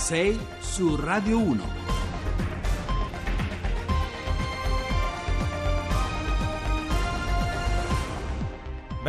[0.00, 1.99] 6 su Radio 1.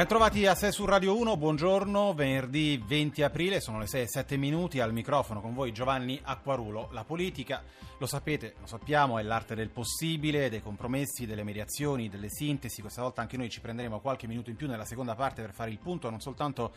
[0.01, 4.35] Bentrovati a 6 su Radio 1, buongiorno, venerdì 20 aprile, sono le 6 e 7
[4.35, 6.89] minuti, al microfono con voi Giovanni Acquarulo.
[6.91, 7.61] La politica,
[7.99, 13.03] lo sapete, lo sappiamo, è l'arte del possibile, dei compromessi, delle mediazioni, delle sintesi, questa
[13.03, 15.77] volta anche noi ci prenderemo qualche minuto in più nella seconda parte per fare il
[15.77, 16.73] punto non soltanto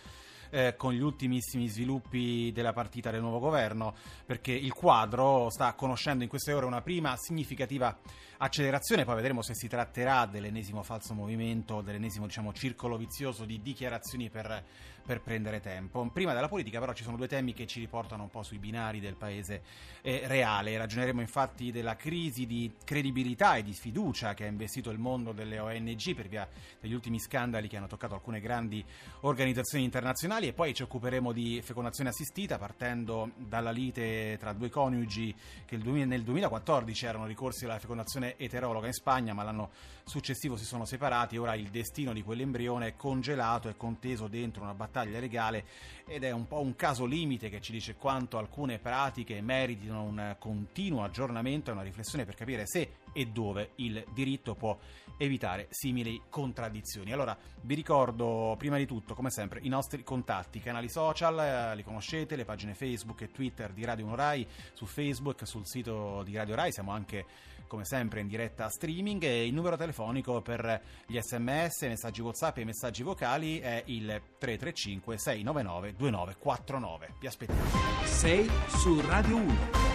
[0.51, 3.95] eh, con gli ultimissimi sviluppi della partita del nuovo governo,
[4.27, 7.99] perché il quadro sta conoscendo in queste ore una prima significativa
[8.39, 13.14] accelerazione, poi vedremo se si tratterà dell'ennesimo falso movimento, dell'ennesimo diciamo, circolo vizioso
[13.45, 14.65] di dichiarazioni per,
[15.05, 16.09] per, prendere tempo.
[16.13, 19.01] Prima della politica però ci sono due temi che ci riportano un po' sui binari
[19.01, 19.63] del paese
[20.03, 24.99] eh, reale, ragioneremo infatti della crisi di credibilità e di fiducia che ha investito il
[24.99, 26.49] mondo delle ONG per via
[26.81, 28.85] degli ultimi scandali che hanno toccato alcune grandi
[29.21, 35.35] organizzazioni internazionali e poi ci occuperemo di fecondazione assistita partendo dalla lite tra due coniugi
[35.65, 39.71] che nel 2014 erano ricorsi alla fecondazione eterologa in Spagna, ma l'anno
[40.05, 41.37] successivo si sono separati.
[41.37, 45.65] Ora il destino di quell'embrione è congelato e conteso dentro una battaglia legale
[46.07, 50.37] ed è un po' un caso limite che ci dice quanto alcune pratiche meritino un
[50.39, 54.79] continuo aggiornamento e una riflessione per capire se e dove il diritto può
[55.17, 57.13] evitare simili contraddizioni.
[57.13, 61.77] Allora, vi ricordo prima di tutto, come sempre, i nostri contatti, i canali social, eh,
[61.77, 66.23] li conoscete, le pagine Facebook e Twitter di Radio 1 Rai, su Facebook, sul sito
[66.25, 67.25] di Radio Rai, siamo anche
[67.67, 72.65] come sempre in diretta streaming e il numero telefonico per gli sms, messaggi whatsapp e
[72.65, 77.15] messaggi vocali è il 335 699 2949.
[77.21, 77.63] Vi aspettiamo.
[78.05, 79.94] 6 su Radio 1.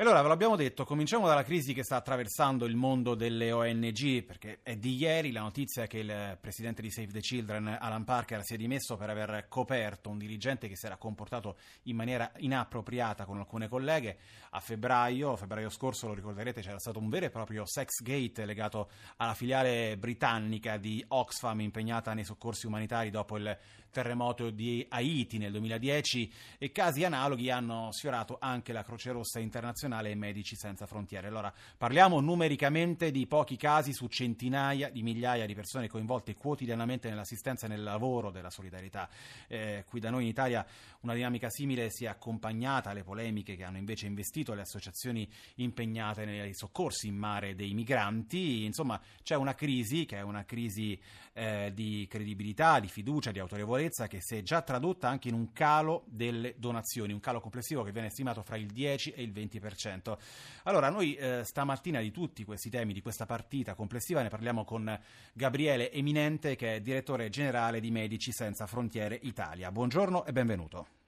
[0.00, 4.60] Allora ve l'abbiamo detto, cominciamo dalla crisi che sta attraversando il mondo delle ONG, perché
[4.62, 8.54] è di ieri la notizia che il presidente di Save the Children, Alan Parker, si
[8.54, 13.40] è dimesso per aver coperto un dirigente che si era comportato in maniera inappropriata con
[13.40, 14.16] alcune colleghe.
[14.52, 18.88] A febbraio, febbraio scorso, lo ricorderete, c'era stato un vero e proprio sex gate legato
[19.16, 23.54] alla filiale britannica di Oxfam impegnata nei soccorsi umanitari dopo il
[23.90, 30.10] terremoto di Haiti nel 2010 e casi analoghi hanno sfiorato anche la Croce Rossa internazionale
[30.10, 31.26] e Medici Senza Frontiere.
[31.26, 37.66] Allora parliamo numericamente di pochi casi su centinaia di migliaia di persone coinvolte quotidianamente nell'assistenza
[37.66, 39.08] e nel lavoro della solidarietà.
[39.48, 40.64] Eh, qui da noi in Italia
[41.00, 46.24] una dinamica simile si è accompagnata alle polemiche che hanno invece investito le associazioni impegnate
[46.24, 48.64] nei soccorsi in mare dei migranti.
[48.64, 50.98] Insomma, c'è una crisi che è una crisi
[51.32, 55.34] eh, di credibilità, di fiducia, di autorevolezza consapevolezza che si è già tradotta anche in
[55.34, 59.32] un calo delle donazioni, un calo complessivo che viene stimato fra il 10 e il
[59.32, 60.16] 20%.
[60.64, 64.98] Allora, noi eh, stamattina di tutti questi temi, di questa partita complessiva, ne parliamo con
[65.32, 69.72] Gabriele Eminente, che è direttore generale di Medici Senza Frontiere Italia.
[69.72, 70.99] Buongiorno e benvenuto.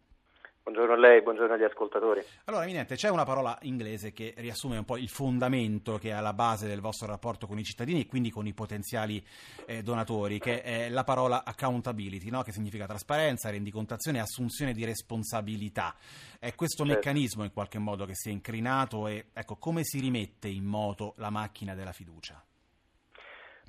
[0.65, 2.23] Buongiorno a lei, buongiorno agli ascoltatori.
[2.45, 6.33] Allora, Eminente, c'è una parola inglese che riassume un po' il fondamento che è alla
[6.33, 9.21] base del vostro rapporto con i cittadini e quindi con i potenziali
[9.67, 12.43] eh, donatori, che è la parola accountability, no?
[12.43, 15.97] che significa trasparenza, rendicontazione e assunzione di responsabilità.
[16.39, 16.93] È questo certo.
[16.95, 21.15] meccanismo in qualche modo che si è incrinato e ecco, come si rimette in moto
[21.17, 22.41] la macchina della fiducia?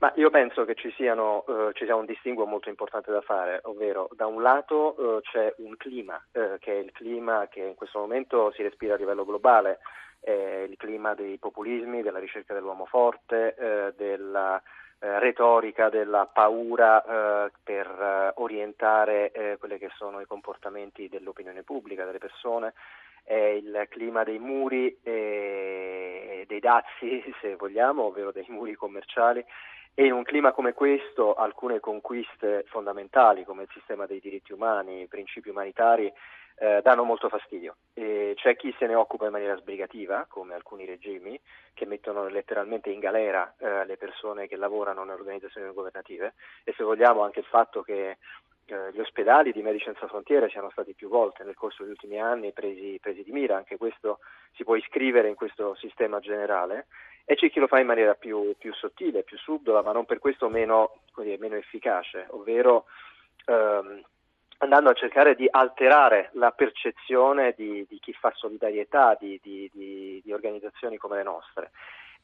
[0.03, 3.61] Ma io penso che ci, siano, eh, ci, sia un distinguo molto importante da fare,
[3.63, 7.75] ovvero da un lato eh, c'è un clima, eh, che è il clima che in
[7.75, 9.79] questo momento si respira a livello globale,
[10.25, 14.61] il clima dei populismi, della ricerca dell'uomo forte, eh, della
[14.99, 22.19] eh, retorica, della paura eh, per orientare quelli che sono i comportamenti dell'opinione pubblica, delle
[22.19, 22.73] persone,
[23.23, 29.45] è il clima dei muri e dei dazi, se vogliamo, ovvero dei muri commerciali
[29.95, 35.01] e in un clima come questo alcune conquiste fondamentali come il sistema dei diritti umani,
[35.01, 36.11] i principi umanitari
[36.55, 37.75] eh, danno molto fastidio.
[37.93, 41.39] E c'è chi se ne occupa in maniera sbrigativa, come alcuni regimi,
[41.73, 46.33] che mettono letteralmente in galera eh, le persone che lavorano nelle organizzazioni governative.
[46.63, 48.17] E se vogliamo anche il fatto che
[48.65, 52.19] eh, gli ospedali di Medici Senza Frontiere siano stati più volte nel corso degli ultimi
[52.19, 54.19] anni presi, presi di mira, anche questo
[54.53, 56.85] si può iscrivere in questo sistema generale
[57.25, 60.19] e c'è chi lo fa in maniera più, più sottile, più subdola, ma non per
[60.19, 62.85] questo meno, dire, meno efficace, ovvero
[63.45, 64.01] ehm,
[64.57, 69.69] andando a cercare di alterare la percezione di, di chi fa solidarietà, di, di,
[70.23, 71.71] di organizzazioni come le nostre.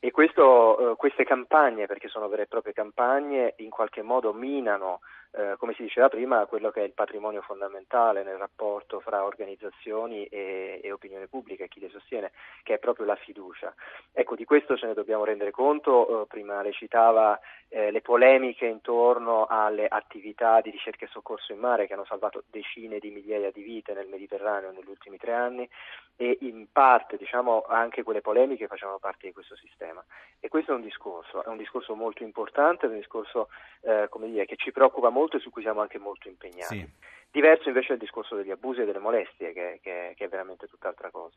[0.02, 5.02] E questo, eh, queste campagne, perché sono vere e proprie campagne, in qualche modo minano
[5.32, 10.26] eh, come si diceva prima, quello che è il patrimonio fondamentale nel rapporto fra organizzazioni
[10.26, 12.32] e, e, opinione pubblica e chi le sostiene,
[12.64, 13.74] che è proprio la fiducia.
[14.12, 17.40] Ecco, di questo ce ne dobbiamo rendere conto, eh, prima lei citava
[17.70, 22.44] eh, le polemiche intorno alle attività di ricerca e soccorso in mare che hanno salvato
[22.50, 25.70] decine di migliaia di vite nel Mediterraneo negli ultimi tre anni
[26.16, 30.04] e in parte diciamo, anche quelle polemiche facevano parte di questo sistema.
[30.40, 33.50] E questo è un discorso, è un discorso molto importante, è un discorso
[33.82, 36.80] eh, dire, che ci preoccupa molto e su cui siamo anche molto impegnati.
[36.80, 37.18] Sì.
[37.32, 40.66] Diverso invece è il discorso degli abusi e delle molestie, che, che, che è veramente
[40.66, 41.36] tutt'altra cosa.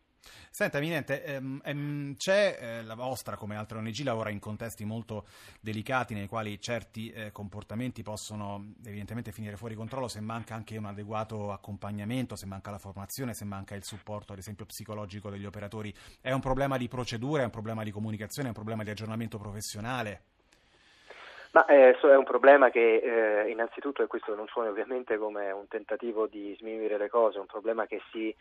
[0.50, 5.26] Senta, Eminente, ehm, ehm, c'è eh, la vostra, come altre ONG, lavora in contesti molto
[5.60, 10.86] delicati nei quali certi eh, comportamenti possono evidentemente finire fuori controllo se manca anche un
[10.86, 15.92] adeguato accompagnamento, se manca la formazione, se manca il supporto, ad esempio, psicologico degli operatori.
[16.22, 19.36] È un problema di procedura, è un problema di comunicazione, è un problema di aggiornamento
[19.36, 20.31] professionale?
[21.52, 25.68] Ma eh, è un problema che eh, innanzitutto, e questo non suona ovviamente come un
[25.68, 28.34] tentativo di sminuire le cose, è un problema che si,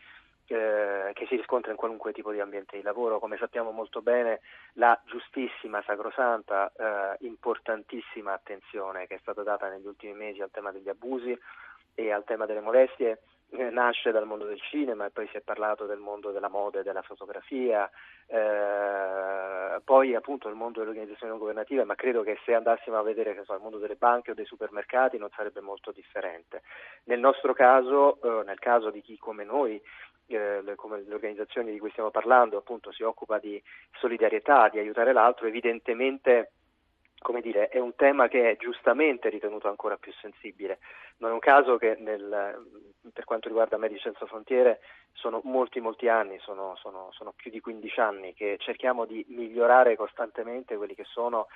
[0.46, 3.18] eh, che si, riscontra in qualunque tipo di ambiente di lavoro.
[3.18, 4.40] Come sappiamo molto bene,
[4.74, 10.72] la giustissima, sacrosanta, eh, importantissima attenzione che è stata data negli ultimi mesi al tema
[10.72, 11.38] degli abusi
[11.94, 13.20] e al tema delle molestie
[13.54, 16.80] eh, nasce dal mondo del cinema e poi si è parlato del mondo della moda
[16.80, 17.90] e della fotografia,
[18.26, 23.02] eh, poi appunto il mondo delle organizzazioni non governative, ma credo che se andassimo a
[23.02, 26.62] vedere so, il mondo delle banche o dei supermercati non sarebbe molto differente.
[27.04, 29.80] Nel nostro caso, eh, nel caso di chi come noi
[30.28, 33.62] eh, le, come le organizzazioni di cui stiamo parlando appunto si occupa di
[33.98, 36.52] solidarietà, di aiutare l'altro, evidentemente
[37.22, 40.78] come dire, è un tema che è giustamente ritenuto ancora più sensibile.
[41.18, 42.66] Non è un caso che nel,
[43.12, 44.80] per quanto riguarda Medici Senza Frontiere
[45.12, 49.96] sono molti molti anni, sono, sono, sono, più di 15 anni che cerchiamo di migliorare
[49.96, 51.46] costantemente quelli che sono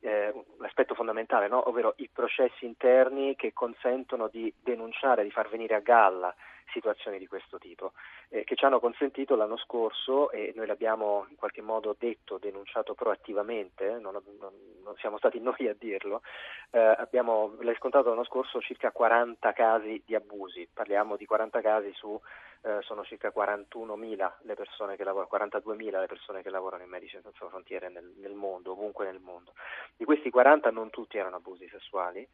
[0.00, 1.68] eh, l'aspetto fondamentale, no?
[1.68, 6.34] ovvero i processi interni che consentono di denunciare, di far venire a galla
[6.72, 7.92] situazioni di questo tipo,
[8.28, 12.94] eh, che ci hanno consentito l'anno scorso, e noi l'abbiamo in qualche modo detto, denunciato
[12.94, 14.52] proattivamente, non, non,
[14.82, 16.22] non siamo stati noi a dirlo,
[16.70, 22.20] eh, abbiamo riscontrato l'anno scorso circa 40 casi di abusi, parliamo di 40 casi su
[22.62, 27.18] eh, sono circa 41.000 le persone che lavorano, 42.000 le persone che lavorano in Medici
[27.22, 29.54] Senza Frontiere nel, nel, mondo, ovunque nel mondo.
[29.96, 32.26] Di questi 40 non tutti erano abusi sessuali,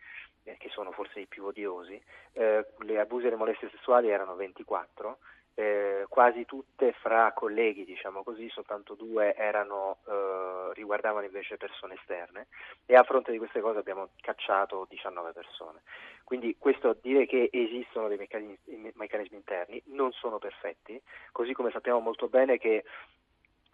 [0.43, 2.01] eh, che sono forse i più odiosi,
[2.33, 5.19] eh, le abusi e le molestie sessuali erano 24,
[5.59, 12.49] eh, quasi tutte fra colleghi, diciamo così, soltanto due erano, eh, riguardavano invece persone esterne
[12.85, 15.81] e a fronte di queste cose abbiamo cacciato 19 persone.
[16.25, 21.01] Quindi questo dire che esistono dei meccanismi, meccanismi interni non sono perfetti,
[21.33, 22.85] così come sappiamo molto bene che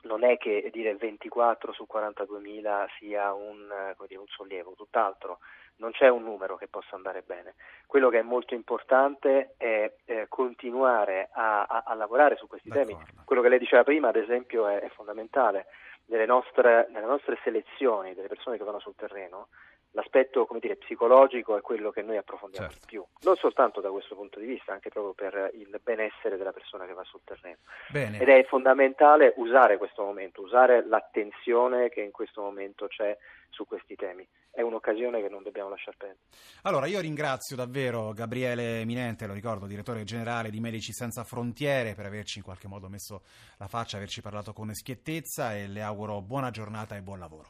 [0.02, 5.38] non è che dire 24 su 42.000 sia un, dire, un, sollievo, tutt'altro,
[5.82, 7.54] non c'è un numero che possa andare bene.
[7.86, 12.92] Quello che è molto importante è eh, continuare a, a, a, lavorare su questi D'accordo.
[12.92, 13.24] temi.
[13.24, 15.66] Quello che lei diceva prima, ad esempio, è, è fondamentale.
[16.06, 19.48] Nelle nostre, nelle nostre selezioni delle persone che vanno sul terreno,
[19.92, 22.84] l'aspetto dire, psicologico è quello che noi approfondiamo certo.
[22.84, 26.52] di più, non soltanto da questo punto di vista, anche proprio per il benessere della
[26.52, 27.58] persona che va sul terreno.
[27.90, 28.20] Bene.
[28.20, 33.16] Ed è fondamentale usare questo momento, usare l'attenzione che in questo momento c'è
[33.52, 34.26] su questi temi.
[34.50, 36.20] È un'occasione che non dobbiamo lasciare perdere.
[36.62, 42.06] Allora, io ringrazio davvero Gabriele Minente, lo ricordo, direttore generale di Medici Senza Frontiere, per
[42.06, 43.22] averci in qualche modo messo
[43.58, 47.46] la faccia, averci parlato con schiettezza e le auguro buona giornata e buon lavoro.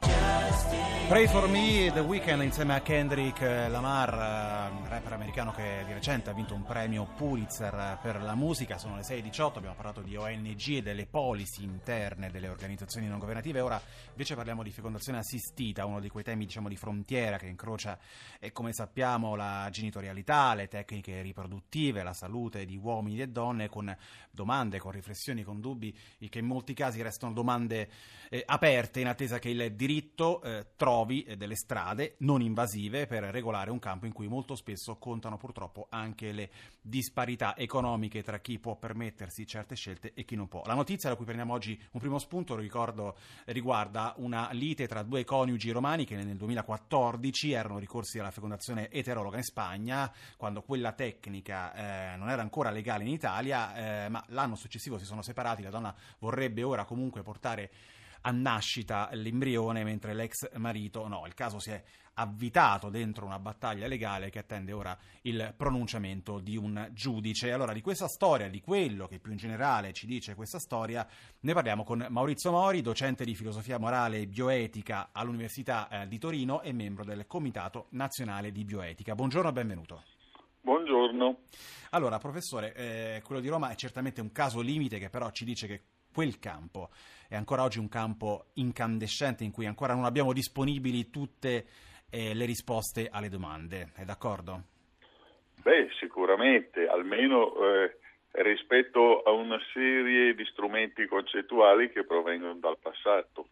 [1.07, 6.29] Pray for me, The Weeknd insieme a Kendrick Lamar, eh, rapper americano che di recente
[6.29, 10.77] ha vinto un premio Pulitzer per la musica, sono le 6.18, abbiamo parlato di ONG
[10.77, 16.01] e delle policy interne delle organizzazioni non governative, ora invece parliamo di fecondazione assistita, uno
[16.01, 17.97] di quei temi diciamo di frontiera che incrocia,
[18.39, 23.95] e come sappiamo, la genitorialità, le tecniche riproduttive, la salute di uomini e donne, con
[24.31, 25.95] domande, con riflessioni, con dubbi,
[26.29, 27.89] che in molti casi restano domande
[28.29, 33.23] eh, aperte in attesa che il diritto eh, trovi eh, delle strade non invasive per
[33.25, 36.49] regolare un campo in cui molto spesso contano purtroppo anche le
[36.81, 40.63] disparità economiche tra chi può permettersi certe scelte e chi non può.
[40.65, 45.23] La notizia da cui prendiamo oggi un primo spunto, ricordo, riguarda una lite tra due
[45.23, 52.13] coniugi romani che nel 2014 erano ricorsi alla fecondazione eterologa in Spagna, quando quella tecnica
[52.13, 55.69] eh, non era ancora legale in Italia, eh, ma l'anno successivo si sono separati, la
[55.69, 57.69] donna vorrebbe ora comunque portare
[58.25, 61.25] a nascita l'embrione mentre l'ex marito no.
[61.25, 61.83] Il caso si è
[62.15, 67.51] avvitato dentro una battaglia legale che attende ora il pronunciamento di un giudice.
[67.51, 71.07] Allora, di questa storia, di quello che più in generale ci dice questa storia,
[71.39, 76.61] ne parliamo con Maurizio Mori, docente di filosofia morale e bioetica all'Università eh, di Torino
[76.61, 79.15] e membro del Comitato Nazionale di Bioetica.
[79.15, 80.03] Buongiorno e benvenuto.
[80.61, 81.39] Buongiorno.
[81.89, 85.67] Allora, professore, eh, quello di Roma è certamente un caso limite che però ci dice
[85.67, 85.81] che
[86.13, 86.89] quel campo
[87.27, 91.65] è ancora oggi un campo incandescente in cui ancora non abbiamo disponibili tutte
[92.09, 93.91] eh, le risposte alle domande.
[93.95, 94.61] È d'accordo?
[95.63, 97.97] Beh, sicuramente, almeno eh,
[98.33, 103.47] rispetto a una serie di strumenti concettuali che provengono dal passato.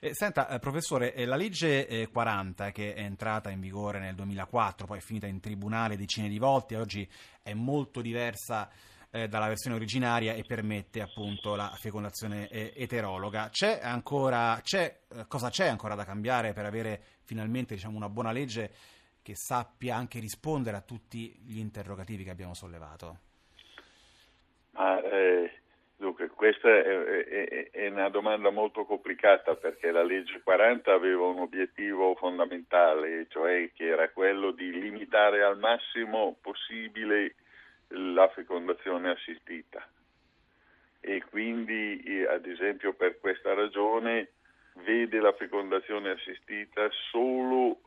[0.00, 4.14] Eh, senta, eh, professore, eh, la legge eh, 40 che è entrata in vigore nel
[4.14, 7.08] 2004, poi è finita in tribunale decine di volte, oggi
[7.42, 8.68] è molto diversa
[9.10, 13.48] eh, dalla versione originaria e permette appunto la fecondazione eh, eterologa.
[13.50, 18.70] C'è ancora, c'è, cosa c'è ancora da cambiare per avere finalmente diciamo, una buona legge
[19.22, 23.18] che sappia anche rispondere a tutti gli interrogativi che abbiamo sollevato?
[24.72, 25.50] Ma, eh,
[25.98, 31.40] Dunque, questa è, è, è, una domanda molto complicata perché la legge 40 aveva un
[31.40, 37.34] obiettivo fondamentale, cioè che era quello di limitare al massimo possibile
[37.88, 39.86] la fecondazione assistita.
[41.00, 44.32] E quindi, ad esempio, per questa ragione
[44.84, 47.80] vede la fecondazione assistita solo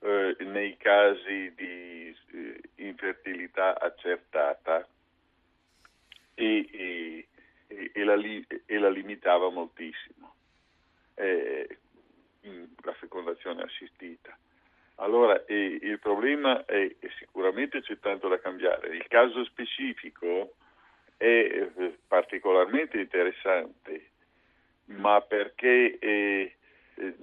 [0.00, 4.86] eh, nei casi di eh, infertilità accertata
[6.34, 7.28] e, e
[7.68, 10.34] e, la, e la, limitava moltissimo,
[11.14, 11.78] eh,
[12.82, 14.36] la fecondazione assistita.
[14.96, 18.96] Allora eh, il problema è, è sicuramente c'è tanto da cambiare.
[18.96, 20.54] Il caso specifico
[21.16, 24.10] è eh, particolarmente interessante,
[24.86, 26.56] ma perché eh,
[26.94, 27.14] eh,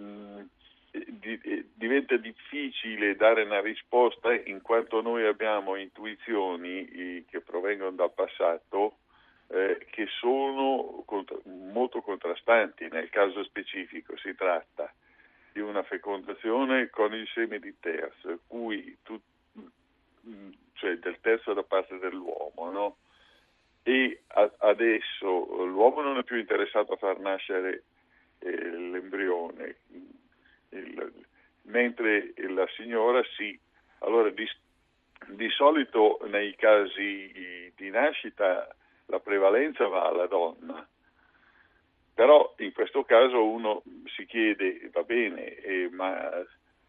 [0.91, 8.97] di, diventa difficile dare una risposta in quanto noi abbiamo intuizioni che provengono dal passato
[9.47, 11.03] eh, che sono
[11.45, 12.87] molto contrastanti.
[12.91, 14.93] Nel caso specifico si tratta
[15.53, 19.19] di una fecondazione con il seme di terzo, cui tu,
[20.73, 22.97] cioè del terzo da parte dell'uomo, no?
[23.83, 27.83] e a- adesso l'uomo non è più interessato a far nascere
[28.39, 29.75] eh, l'embrione,
[30.69, 31.25] il,
[31.63, 33.57] mentre la signora sì.
[33.99, 34.45] Allora di,
[35.27, 38.67] di solito nei casi di nascita
[39.05, 40.87] la prevalenza va alla donna.
[42.13, 43.81] Però in questo caso uno
[44.15, 46.45] si chiede, va bene, eh, ma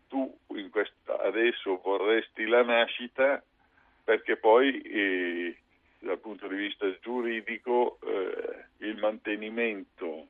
[0.08, 0.32] tu
[0.74, 3.40] questa, adesso vorresti la nascita
[4.02, 5.56] perché poi eh,
[6.00, 10.26] dal punto di vista giuridico eh, il mantenimento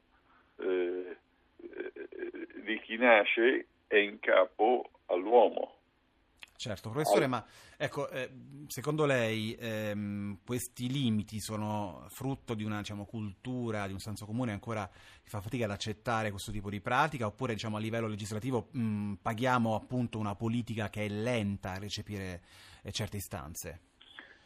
[0.59, 1.17] eh,
[2.63, 5.74] di chi nasce è in capo all'uomo.
[6.57, 7.45] Certo, professore, ma
[7.77, 8.31] ecco, eh,
[8.69, 14.53] secondo lei ehm, questi limiti sono frutto di una diciamo, cultura, di un senso comune
[14.53, 18.69] ancora che fa fatica ad accettare questo tipo di pratica oppure diciamo, a livello legislativo
[18.71, 22.41] mh, paghiamo appunto una politica che è lenta a recepire
[22.83, 23.81] eh, certe istanze?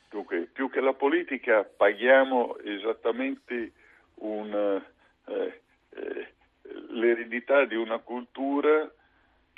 [0.09, 3.73] Dunque, più che la politica paghiamo esattamente
[4.15, 4.83] un,
[5.27, 6.33] eh, eh
[6.91, 8.91] l'eredità di una cultura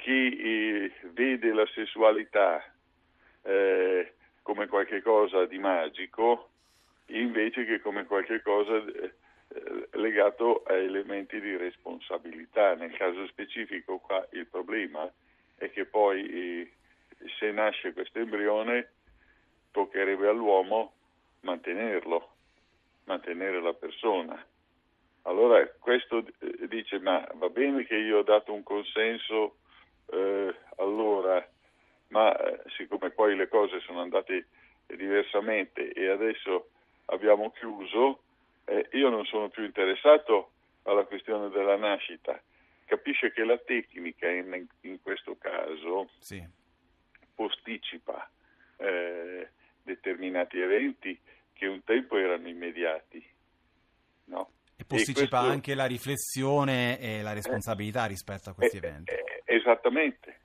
[0.01, 2.63] che eh, vede la sessualità
[3.43, 6.49] eh, come qualcosa di magico
[7.07, 9.13] invece che come qualcosa eh,
[9.93, 12.75] legato a elementi di responsabilità.
[12.75, 15.11] Nel caso specifico qua il problema
[15.57, 16.73] è che poi eh,
[17.39, 18.93] se nasce questo embrione
[19.73, 20.95] toccherebbe all'uomo
[21.41, 22.31] mantenerlo,
[23.05, 24.43] mantenere la persona.
[25.23, 26.25] Allora questo
[26.69, 29.57] dice ma va bene che io ho dato un consenso
[30.13, 31.47] eh, allora,
[32.09, 34.47] ma eh, siccome poi le cose sono andate
[34.87, 36.71] diversamente e adesso
[37.07, 38.23] abbiamo chiuso,
[38.65, 40.53] eh, io non sono più interessato
[40.83, 42.41] alla questione della nascita.
[42.85, 46.45] Capisce che la tecnica in, in questo caso sì.
[47.35, 48.29] posticipa
[48.79, 49.49] eh,
[49.83, 51.19] determinati eventi
[51.53, 53.25] che un tempo erano immediati.
[54.25, 54.51] No?
[54.97, 55.53] Posticipa questo...
[55.53, 59.13] anche la riflessione e la responsabilità rispetto a questi eh, eventi.
[59.13, 60.39] Eh, Esattamente.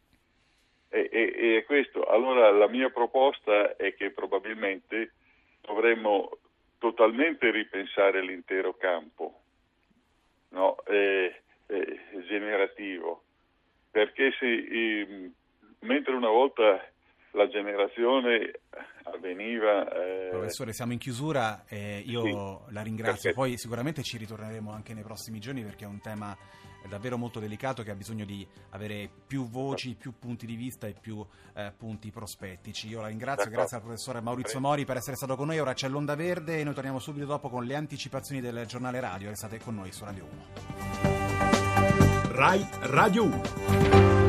[0.90, 2.04] E, questo.
[2.04, 5.14] Allora la mia proposta è che probabilmente
[5.62, 6.38] dovremmo
[6.78, 9.42] totalmente ripensare l'intero campo
[10.50, 10.78] no?
[10.86, 13.24] eh, eh, generativo,
[13.90, 15.32] perché se, eh,
[15.80, 16.82] mentre una volta
[17.36, 18.52] la generazione
[19.04, 19.88] avveniva.
[19.92, 20.30] Eh...
[20.32, 23.32] Professore, siamo in chiusura e io sì, la ringrazio.
[23.32, 23.36] Perfetto.
[23.36, 26.36] Poi sicuramente ci ritorneremo anche nei prossimi giorni perché è un tema
[26.88, 30.94] davvero molto delicato che ha bisogno di avere più voci, più punti di vista e
[31.00, 31.26] più
[31.56, 32.88] eh, punti prospettici.
[32.88, 33.60] Io la ringrazio, D'accordo.
[33.60, 35.60] grazie al professore Maurizio Mori per essere stato con noi.
[35.60, 39.30] Ora c'è l'Onda Verde e noi torniamo subito dopo con le anticipazioni del giornale radio.
[39.30, 40.46] Restate con noi su Radio 1.
[42.32, 44.25] RAI Radio 1.